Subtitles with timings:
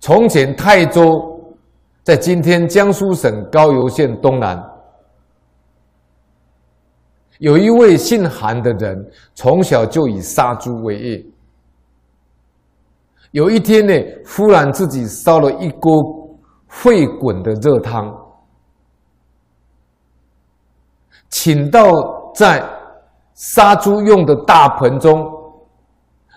[0.00, 1.02] 从前泰州
[2.02, 4.62] 在今天江苏省高邮县东南，
[7.38, 11.26] 有一位姓韩的人，从小就以杀猪为业。
[13.30, 13.92] 有一天呢，
[14.26, 15.92] 忽然自己烧了一锅
[16.68, 18.14] 沸滚的热汤，
[21.30, 21.82] 请到
[22.34, 22.62] 在
[23.34, 25.26] 杀猪用的大盆中，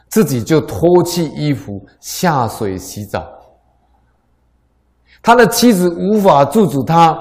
[0.08, 3.37] 自己就脱去衣服下水洗澡。
[5.28, 7.14] 他的妻子无法阻止他，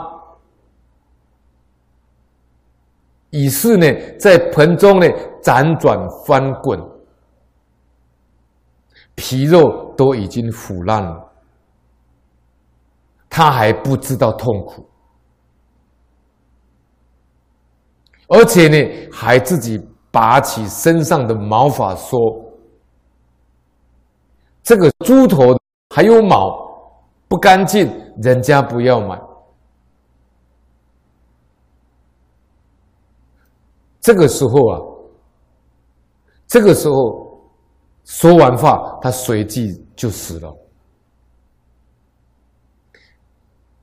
[3.31, 5.07] 于是呢，在盆中呢
[5.43, 6.81] 辗转翻滚。
[9.17, 11.33] 皮肉都已经腐烂了，
[13.29, 14.89] 他还不知道痛苦，
[18.29, 22.21] 而且呢，还自己拔起身上的毛发说
[24.63, 25.59] ：“这个猪头
[25.93, 26.66] 还有毛，
[27.29, 27.91] 不干净，
[28.23, 29.21] 人家不要买。”
[34.01, 34.81] 这个时候啊，
[36.47, 37.25] 这个时候。
[38.09, 40.57] 说完话，他随即就死了。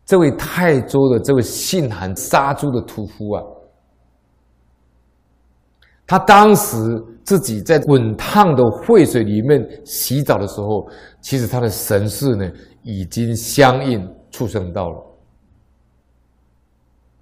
[0.05, 3.43] 这位泰州的这位姓韩杀猪的屠夫啊，
[6.07, 6.77] 他当时
[7.25, 10.87] 自己在滚烫的沸水里面洗澡的时候，
[11.19, 12.49] 其实他的神识呢
[12.83, 15.03] 已经相应畜生道了，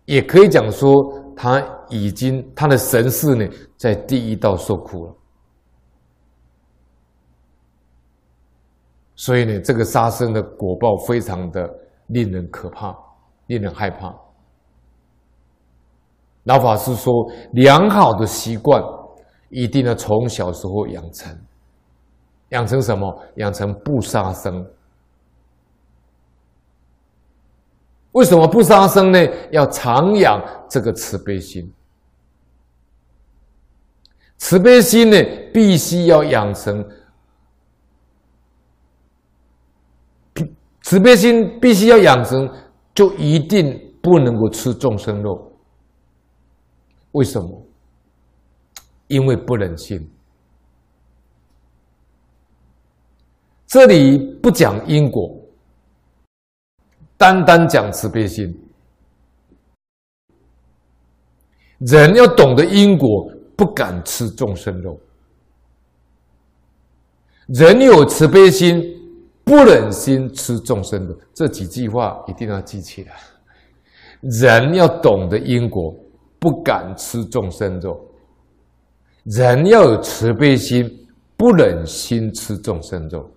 [0.06, 0.92] 也可以讲说
[1.36, 5.16] 他已经他的神识呢在地狱道受苦了。
[9.16, 11.70] 所以呢，这个杀生的果报非常的
[12.08, 12.96] 令人可怕，
[13.46, 14.12] 令人害怕。
[16.46, 17.14] 老法师说，
[17.54, 18.82] 良好的习惯
[19.50, 21.40] 一定要从小时候养成，
[22.50, 23.24] 养成什么？
[23.36, 24.66] 养成不杀生。
[28.14, 29.20] 为什么不杀生呢？
[29.52, 31.72] 要常养这个慈悲心。
[34.38, 35.18] 慈悲心呢，
[35.54, 36.86] 必须要养成。
[40.82, 42.50] 慈悲心必须要养成，
[42.94, 45.52] 就一定不能够吃众生肉。
[47.12, 47.66] 为什么？
[49.08, 50.10] 因为不忍心。
[53.68, 55.41] 这里不讲因果，
[57.22, 58.52] 单单讲慈悲心。
[61.78, 65.00] 人要懂得因果，不敢吃众生肉。
[67.46, 68.98] 人有慈悲心。
[69.44, 73.16] 不忍心吃众生的这几句话一定要记起来。
[74.22, 75.94] 人要懂得因果，
[76.40, 78.00] 不敢吃众生肉；
[79.24, 80.88] 人要有慈悲心，
[81.36, 83.30] 不忍心吃众生肉；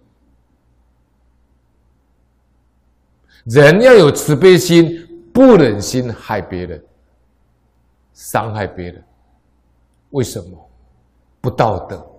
[3.44, 4.88] 人要有慈悲心，
[5.32, 6.82] 不忍心害别人、
[8.12, 9.04] 伤害别人。
[10.10, 10.70] 为什么？
[11.40, 12.10] 不道德。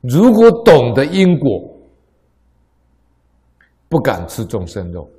[0.00, 1.76] 如果懂得因果，
[3.88, 5.10] 不敢吃众生肉，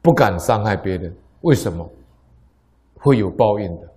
[0.00, 1.90] 不敢伤害别人，为什么？
[2.96, 3.88] 会有报应的。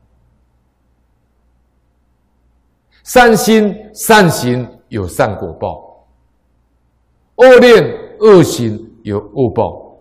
[3.04, 5.87] 善心善行有善果报，
[7.38, 9.98] 恶念恶行有恶报，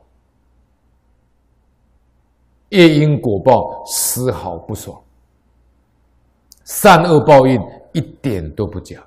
[2.69, 5.00] 业因果报丝毫不爽，
[6.64, 7.58] 善恶报应。
[7.92, 9.06] 一点都不假。